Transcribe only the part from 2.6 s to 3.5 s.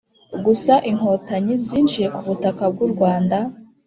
bw'u rwanda,